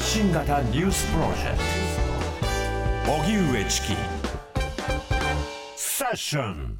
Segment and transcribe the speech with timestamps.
[0.00, 1.58] 発信型ニュースプロジェク
[3.04, 3.12] ト。
[3.12, 3.88] 荻上チキ。
[5.76, 6.78] セッション。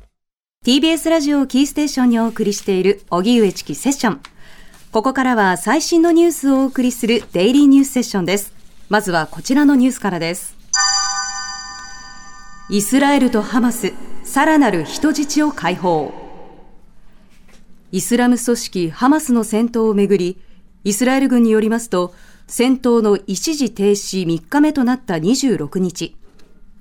[0.64, 4.20] TBS ラジオキーステーションにお送りしている荻上チキセッション。
[4.90, 8.54] ここからは最新のニュースをお送りするデイリーニュースセッションです。
[8.88, 10.56] まずはこちらのニュースからです。
[12.70, 13.92] イスラエルとハマス
[14.24, 16.10] さらなる人質を解放。
[17.92, 20.40] イスラム組織ハマスの戦闘をめぐり
[20.84, 22.14] イスラエル軍によりますと
[22.52, 26.16] 戦闘の一時停止3日目となった26日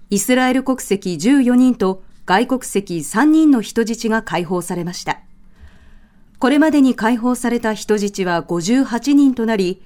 [0.10, 5.20] イスラエル国籍14人と外国籍3人の人質が解放されました。
[6.40, 9.80] これまでに解放された人質は58人となり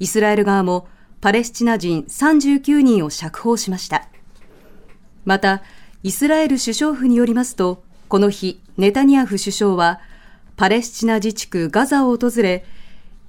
[0.00, 0.88] イスラエル側も
[1.20, 4.08] パレスチナ人39人を釈放しました。
[5.24, 5.62] また、
[6.02, 10.00] イスラエル首相府によりますと、この日、ネタニヤフ首相は、
[10.56, 12.64] パレスチナ自治区ガザを訪れ、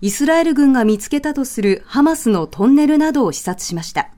[0.02, 4.10] イスラエル軍が見つけたとするハマスのトンネルなどを視察しました。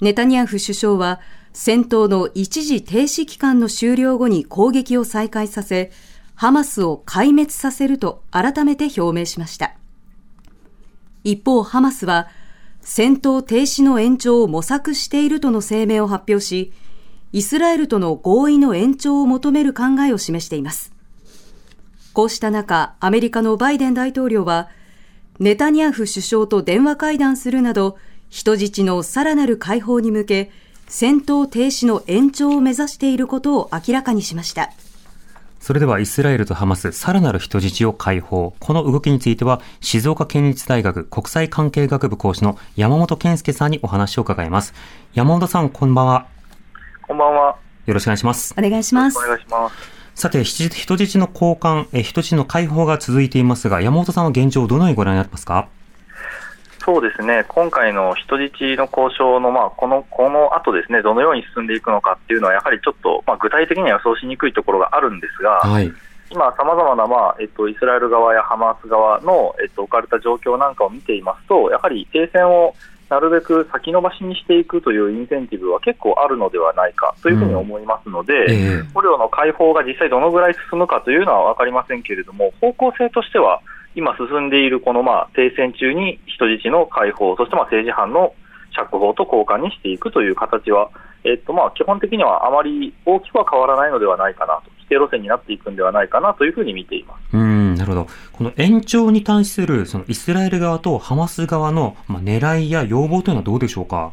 [0.00, 1.20] ネタニヤフ首相は、
[1.52, 5.92] 戦闘の一時停止期間の終了後に攻撃を再開させ、
[6.34, 9.76] ハマスを壊滅させると改めて表明しました。
[11.22, 12.26] 一方、ハマスは、
[12.80, 16.72] 戦闘停止の延長を模索しているとの声明を発表し、
[17.32, 20.93] イスラエルとの合意の延長を求める考えを示しています。
[22.14, 24.68] こうした中、アメリカのバイデン大統領は、
[25.40, 27.98] ネタニヤフ首相と電話会談するなど、
[28.30, 30.52] 人質のさらなる解放に向け、
[30.86, 34.70] 戦闘停止の延長を目指していることを明らかにしました。
[35.58, 38.54] それではイスラエルとハマス、さらなる人質を解放。
[38.60, 44.72] この動きについては、静岡県立大学国際関係学部講師の山本健介さんにお話を伺います。
[45.14, 46.28] 山本さん、こんばんは。
[47.08, 47.56] こんばんは。
[47.86, 48.54] よろしくお願いします。
[48.56, 49.18] お願いします。
[49.18, 50.03] お願いします。
[50.14, 55.68] さて、人質の交換、え人質の解放が続いていますが、山本さんは現状をどのようにご覧になってますか？
[56.84, 65.90] そうですね、今回の人質の交渉の、まあ、このこの後ですね、どのように進んでいくのかっていうのは、やはりちょっと、まあ、具体的には予想しにくいところがあるんですが、はい、
[66.30, 72.74] 今、さまざまな、まあえっと、イスラエル側やハマース側の、えっと、置かれた状況なんかを見ていますと、やはり停戦を
[73.08, 78.50] なるべく先延ばしにしていくというインセンティブは結構あるのではないかというふうに思いますので、うん。
[78.50, 83.60] えー、捕虜の解放が実際どのぐらい進むかというのは分かりませんけれども、方向性としては、
[83.94, 88.34] 今進んでいるこのまあ停戦中に人質の解放、そしてまあ政治犯の
[88.74, 90.90] 釈放と交換にしていくという形は、
[91.22, 97.36] えっと、まあ基本的にはあまり大きくは変わらないのではないかなと、規定路線になっていくんではないかなというふうに見ています。
[97.36, 104.12] うんなるほど、この延長に対するそのイスラエル側とハマス側のまあ狙いや要望というのはどうでしょうか？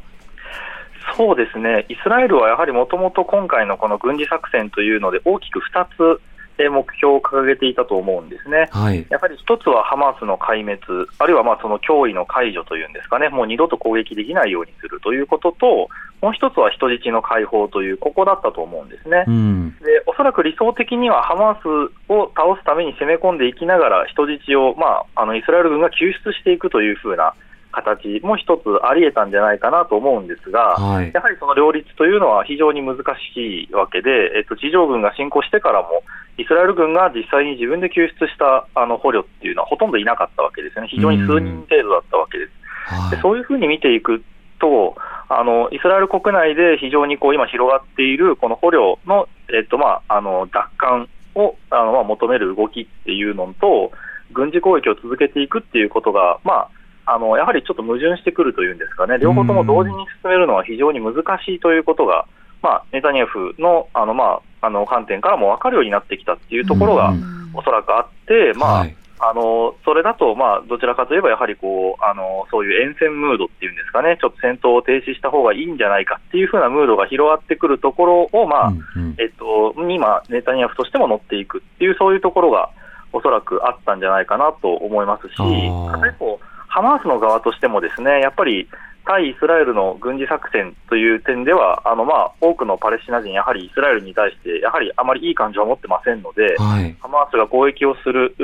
[1.18, 5.86] そうですね、イスラエルはやはりもともと今回のこの軍事作戦というので、大きく2
[6.18, 6.22] つ
[6.70, 15.90] 目標を掲げていたと思うんですね、はい、やはり一つはハマスの壊滅、あるいはまあその脅威の解除というんですかね、もう二度と攻撃できないようにするということと、
[16.22, 21.68] もう一つは人質の解放という、ここだったと思うんですね、うん、でおそらく理想的にはハマス
[22.12, 27.34] を倒すために攻め込んでいきながら、人質を、まあ、あのイスラエル軍が救出していくというふうな。
[27.72, 32.98] 形も一つあり得たんじゃないかなと思うんですが、はい、やはりその両立というのは非常に難
[33.34, 36.04] しいわけで、えっと、地上軍が侵攻してからも、
[36.38, 42.52] イスラエル軍が実際に自分で救出したあの捕虜っていうのはほとんどいなかったわけですよね、非常に数人程度だったわけです。
[42.86, 44.24] はい、でそういうふうに見ていく
[44.60, 44.96] と、
[45.30, 53.92] あのイスラエル国内で非常にこう今広がっているこの捕虜の、えっとまあ、あの奪還をあの、まあ、求める動きっていうのと、
[54.34, 56.70] 軍事攻撃を続けていくっていうことが、まあ、
[57.14, 62.26] あのやはりちょっと矛盾してくるというんですかね、両方とも同時に進めるのは非常に難しいということが、
[62.62, 67.14] まあ、ネタニヤフのあの、まあ、あの観点からも分かるようになってきたっていうところが
[67.54, 68.96] おそらくあって、まあ、はい。
[69.24, 82.72] あのそれだと、まあ、どちらかといえば、やはりこうあのそういう沿線ムードっていうんですかね、ちょっと戦闘を停止した方がいいんじゃないかっていう風なムードが広がってくるところを、まあ、うんうん、えっと、今、ネタニヤフとしても乗っていくっていう、そういうところが
[83.14, 86.40] おそらくあったんじゃないかなと思いますし、片方、
[86.71, 88.68] ハマースの側としてもですね、やっぱり
[89.06, 98.35] 対イスラエルの軍事作戦という点では、あのまあ多くのパレスチナ人、やはりイスラエルに対して、やはりあまりいい感情を持ってませんので、はい、ハマースが攻撃をする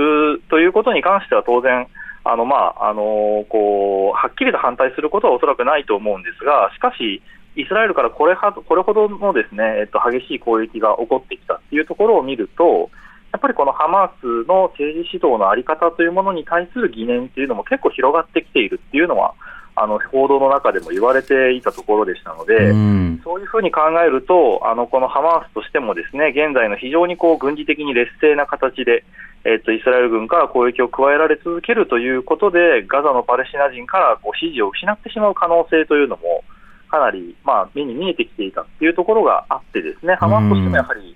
[0.50, 1.88] ということに関しては、当然、
[2.26, 7.22] あのまああのこうはっきりと反対することはおそらくないと思うんですが、しかし、
[7.56, 12.90] イスラエルからこれこれほどのですね、えっと、激しい攻撃が起こってきたというところを見ると、
[13.32, 19.34] やっぱりこのハマースの政治指導の在り方というものに対する疑念というのも結構広がってきているっていうのは、
[19.80, 29.04] あの報道の中でも言われていたところでしたので、うん、そういうふうに考えると、あのこのハマースとしても、ですね現在の非常にこう軍事的に劣勢な形で、
[29.46, 36.44] えっと、イスラエル軍から攻撃を加えられ続けるということで、ガザのパレスチナ人からこう支持を失ってしまう可能性というのも、
[36.90, 41.16] かなり、まあ、目に見えてきていたというところがあって、ですねハマスとしてもやはり、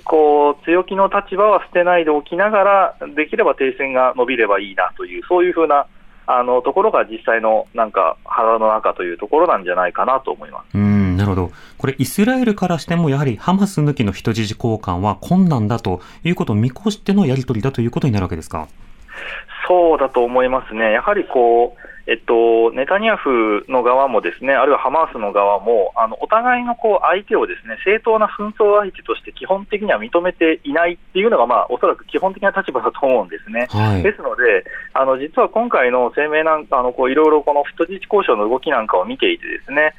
[0.00, 5.86] こう強気の立場は捨てないでおきながら、できれば停戦が伸びればいいなという、そういうふうな
[6.26, 10.74] あのところが実際のなんか腹の中というところなんじゃないかなと思います。
[10.74, 18.66] うんなるほど、これ、イスラエルからしても、やはりハマス抜きの人質交換は困難だということを見越してのやり取りだということになるわけですか？
[19.68, 33.68] そうだと思いますね、やはりこう、えっと、ネタニヤフの側もですね、あるいはハマースの側も、あのお互いのこう相手をですね正当な紛争相手として基本的には認めていないっていうのが、まあ、おそらく基本的な立場だと思うんですね。
[33.70, 34.64] はい、ですので、
[34.94, 39.94] あの実は今回の声明なんか、あのこういろいろこの人質交渉の動きなんかを見ていてですね、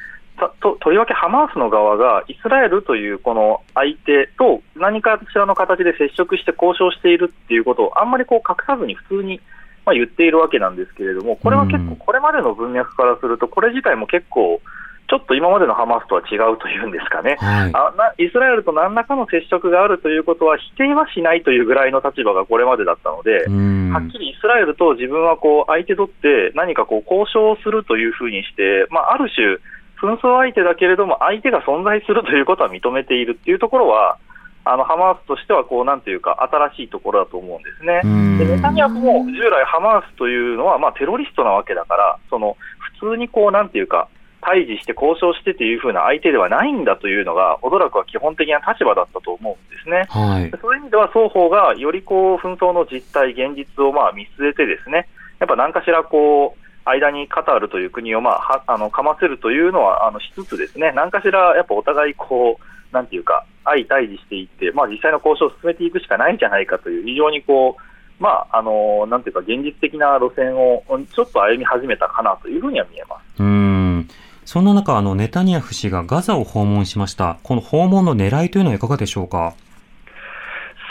[0.59, 9.39] ととりわけハマースの側がイスラエルというこの相手と何かしらの形で接触して交渉しているっていうことをあんまりこう隠さずに普通に
[9.85, 14.61] まあ、言っているわけなんですけれども、これは結構、これまでの文脈からすると、これ自体も結構、
[15.09, 23.45] ちょっと今までのハマスとは違うというんですかね、はい、あなイスラエルと何らかの接触があるということは否定はしないというぐらいの立場がこれまでだったので、
[23.91, 29.59] はっきりイスラエルと自分はこう相手取って何かこう交渉するというふうにして、まあ、ある種、
[30.01, 34.17] 紛争相手だけれども、相手が存在するということは認めているっていうところは、
[34.65, 38.01] あのハマースとしてはこうなんていうか新しいところだと思うんですね。
[38.37, 42.55] でネタニヤフも従来ハマースというのはまあテロリストなわけだからその
[42.99, 44.07] 普通にこうなんていうか
[44.43, 50.05] 対峙して交渉してというふうな相手ではないんだというのが、おそらくは基本的な立場だったと思うんですね。
[50.09, 55.07] はい、そういう意味では双方がよりこう紛争の実態、現実をまあ見据えてですね、
[55.39, 70.83] やっぱ何かしらこう、間にカタールという国をまあはあのかませるというのはあのしつつですね、何かしらやっぱお互いこう、なんていうか、相対峙していって、まあ、実際の交渉を進めていくしかないんじゃないかという、非常にこう、まあ、あのなんていうか、現実的な路線を
[71.13, 73.43] ちょっと歩み始めたかなというふうには見えます。
[73.43, 74.07] うん。
[74.45, 79.53] そんな中、あのネタニヤフ氏がガザを訪問しました、この訪問の狙いというのはいかがでしょうか？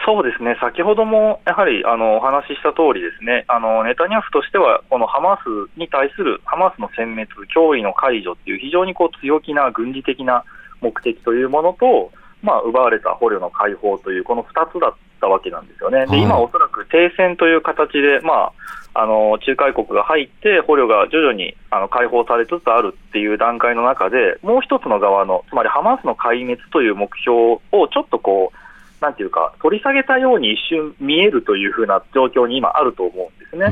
[0.05, 3.45] そうですね、先ほどもやはりあのお話しした通り、ですね。
[3.47, 10.45] あのネタニヤフとしては、このハマスに対するハマスの殲滅、脅威の解除っていう、非常にこう強気な軍事的な
[10.81, 12.11] 目的というものと、
[12.43, 16.07] まあ、奪われた捕虜の解放という、この2つだったわけなんですよね。
[16.07, 18.53] で今おそらく停戦という形で、ま
[18.95, 28.62] あ、あの仲介国が入って、捕虜が徐々にあの解放されつつあるっていう段階の中で、もう一つの側の、つまりハマスの壊滅という目標をちょっとこう、
[29.03, 33.67] なんていうか、取り下げたように一瞬見えるというふうな状況に今あると思うんですね。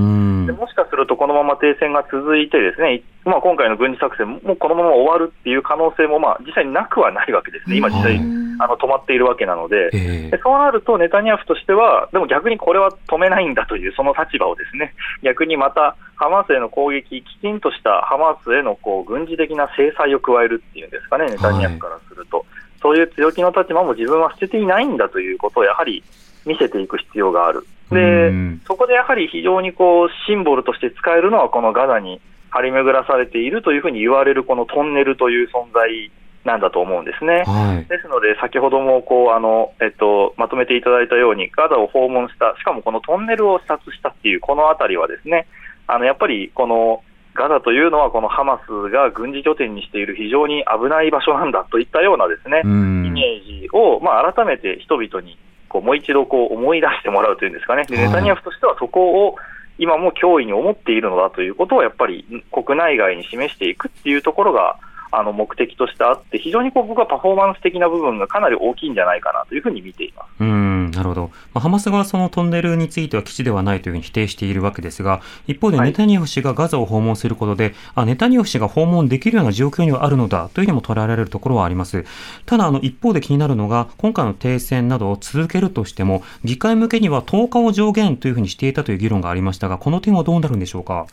[0.47, 8.19] でもしかすると、このまま停戦が続いて、ですね、まあ、今回の軍事作戦もこのまま終わるっていう可能性も、まあ、実際になくはないわけですね、今、実際、
[8.59, 22.39] あの止まっているわけなので、でそうなると、ネタニヤフとしては、でも逆にこれは止めないんだという、その立場をですね、逆にまたハマスへの攻撃、きちんとしたハマスへのこう軍事的な制裁を加えるっていうんですかね、ネタニヤフからすると。
[22.39, 22.47] はい
[22.91, 26.03] そういう強気の立場も自分は捨てていないんだということをやはり
[26.45, 27.65] 見せていく必要がある。
[27.93, 28.33] で、
[28.67, 32.21] そこでやはり非常にこうシンボルとして使えるのはこのガザに
[32.51, 36.11] 張り巡らされているというふうに言われるこのトンネルという存在
[36.45, 37.45] なんだと思うんですね。
[37.47, 45.47] はい、ですので、先ほどもこうあの、えっと、まとめていただいたように、ガザを訪問した、しかもこのトンネルを視察したっていう、このあたりはですね、
[45.87, 59.37] あのやっぱりこのガザというのは、このハマスが軍事拠点にしている非常に危ない場所なんだといったようなですね、イメージを、まあ、改めて人々にこうもう一度こう思い出してもらうというんですかね、でネタニヤフとしてはそこを
[59.79, 64.77] 今も脅威に思っているのだということをやっぱり国内外に示していくっていうところが、
[65.13, 82.05] あの目的としてあって、非常にこう僕はパフォーマンス的な部分がかなり大きいんじゃないかなというふうに見ていますうんなるほど、まあ、ハマス側はそのトンネルについては基地ではないというふうに否定しているわけですが、一方でネタニヤフ氏がガザを訪問することで、はい、あネタニヤフ氏が訪問できるような状況にはあるのだというふうにも捉えられるところはあります。
[82.47, 91.07] ただ、あの一方で気になるのが、今回の停戦などを続けるとしても、議会向けには10日を上限というふうにしていたという議論がありましたが、この点はどうなるんでしょうか？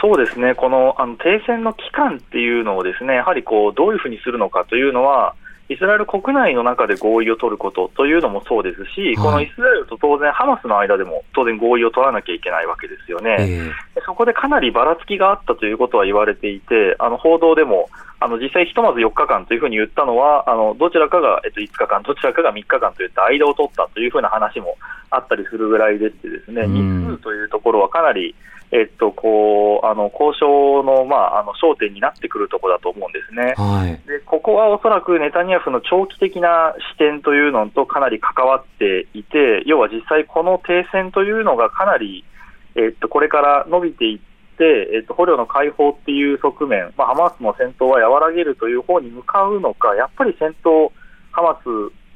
[0.00, 5.34] そうですね、このあの停戦の期間っていうのをですねやはりこうどういうふうにするのかというのは、
[5.68, 17.88] イスラエル国内の中で合意を取ることというのもそうですし、はい、このイスラエルと当然、ハマスの間でも当然合意を取らなきゃいけないわけですよね、えー、そこでかなりばらつきがあったということは言われていて、あの報道でも、
[18.20, 24.76] あの実際、ひとまず4日間というふうに言ったのは、あのどちらかが、えっと、5日間、どちらかが3日間といった間を取ったというふうな話も
[25.10, 28.36] あったりするぐらいでして、ですね、日数というところはかなり
[28.72, 42.24] えっと、こうあの交渉の,、まあ、あの焦点になってくるところだと思うんですね、はい、でここはおそらくネタニヤフの長期的な視点というのとかなり関わっていて、要は実際、この停戦というのがかなり、
[42.74, 44.18] えっと、これから伸びていっ
[44.58, 50.90] て、えっと、捕虜の解放っていう側面、まあ、ハマスの戦闘は和らげるという方に向かうのか、やっぱり戦闘、
[51.32, 51.68] ハマス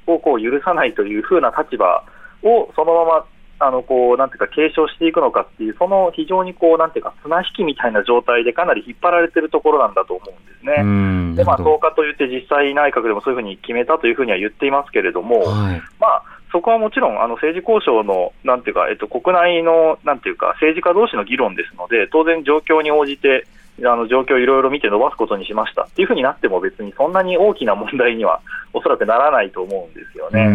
[0.06, 2.04] をこう許さないというふうな立場
[2.42, 3.26] をそのまま
[3.60, 11.36] あのこうなんていうか継承していくのかっていう、その非常にこうなんていうか綱引きみたいな状態でかなり引っ張られてるところなんだと思うんですね。
[11.36, 23.46] で、まあ、10日と言って、実際、内閣でもそういうふうに決めたというふうには言っていますけれども、はい、まあ、そこはもちろんあの政治交渉のなんていうか、えっと、国内のなんていうか政治家同士の議論ですので、当然、状況に応じて、
[23.84, 28.40] あの状況をいろいろ見て伸ばすことにしましたっていうふうになっても別にそんなに大きな問題には
[28.72, 30.48] おそらくならないと思うんですよね。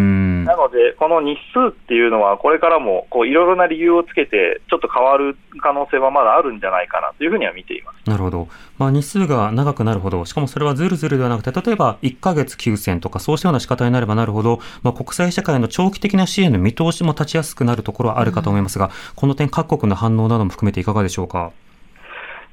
[0.46, 21.52] なので、この日数っていうのは、これからもいろいろな理由をつけて、ちょっと変わる可能性はまだあるんじゃないかなというふうには見ていますなるほど、まあ、日数が長くなるほど、しかもそれはずるずるではなくて、例えば1か月休戦とか、そうしたような仕方になればなるほど、まあ、国際社会の長期的な支援の見通しも立ちやすくなるところはあるかと思いますが、うん、この点、各国の反応なども含めていかがでしょうか？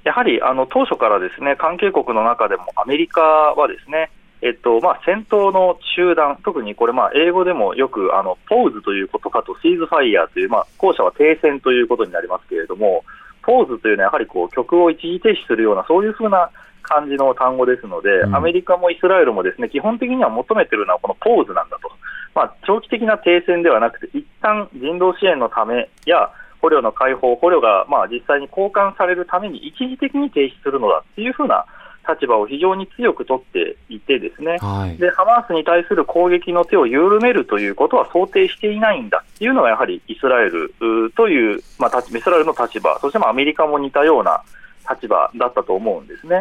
[0.05, 4.11] やはりあの当初からですね関係国の中でもアメリカはですね
[4.43, 13.05] えっとまあ、戦闘の中断、特にこれ、まあ、英語でもよくあのポーズという言葉とシーズファイヤーという、まあ、後者は停戦ということになりますけれども、
[13.43, 16.51] ポーズというのはやはりこう曲を一時停止するような、そういうふうな
[16.83, 21.89] 感じの単語ですので、うん、アメリカもイスラエルもですね基本的には求めているのはこのポーズなんだと、
[22.35, 26.33] まあ、長期的な停戦ではなくて、一旦人道支援のためや、
[26.63, 31.67] 捕虜の解放、捕虜がまあ実際に交換されるために一時的に停止するのだっていうふうな
[32.09, 40.73] 立場を非常に強く取っていて、ですね、はい、でハマースに対する攻撃の手を緩めるということは想定していないんだっていうのが、やはりイスラエル
[41.17, 44.43] という、まあ、イスラエルの立場、そしてまあアメリカも似たような
[44.91, 46.41] 立場だったと思うんですね。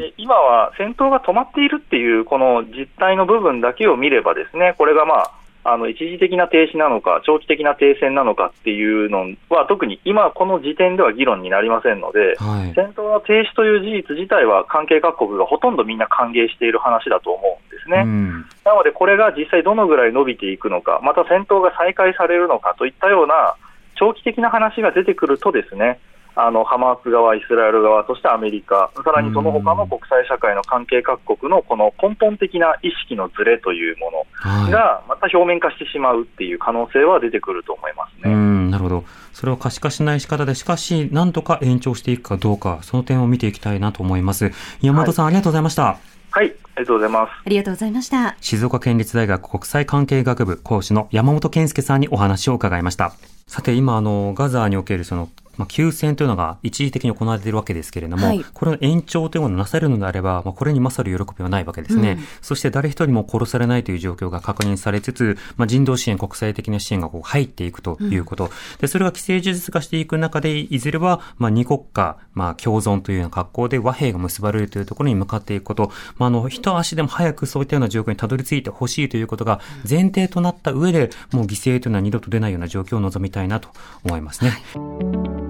[0.00, 18.02] で今は戦闘が止まっているっていう、この実態の部分だけを見れば、ですねこれがまああの一時的な停止なのか、長期的な停戦なのかっていうのは、特に今、この時点では議論になりませんので、はい、戦闘の停止という事実自体は、関係各国がほとんどみんな歓迎している話だと思うんですね。
[18.04, 23.54] うん、なので、これが実際どのぐらい伸びていくのか、また戦闘が再開されるのかといったような、
[23.96, 26.00] 長期的な話が出てくるとですね、
[26.34, 34.10] あのハマース側、イスラエル側、そしてアメリカ、さらにその他の国際社会の関係各国のこの根本的な意識のずれというも
[34.44, 38.34] のが、また表面化してしまうっていう可能性は出てくると思いますね。
[38.70, 39.04] なるほど。
[39.32, 44.52] それを可視化しない仕方で、しかし、なんとか延長していくかどうか、その点を見ていきたいなと思います。
[44.80, 45.98] 山本さん、はい、ありがとうございました。
[46.32, 47.30] はい、ありがとうございます。
[47.30, 48.36] ありがとうございました。
[48.40, 53.12] 静岡県立大学国際関係学部講師の山本健介さんにお話を伺いました。
[53.46, 55.28] さて、今、あの、ガザーにおけるその
[55.60, 68.50] まあ、休戦というのが一時的に行われているわけですけれども、はい、これの延長というものをなされるのであれば、まあ、これに勝る喜びはないわけですね、うん、そして誰一人も殺されないという状況が確認されつつ、まあ、人道支援、国際的な支援がこう入っていくということ、うん、
[68.80, 83.68] でそれが既成事実化していく中で、いずれは、まあ、二国家、まあ、共存というような格好で和平が結ばれるというところに向かっていくこと、まあ、あの一足でも早くそういったような状況にたどり着いてほしいということが前提となった上で、もう犠牲というのは二度と出ないような状況を望みたいなと
[84.04, 84.50] 思いますね。
[84.74, 85.49] はい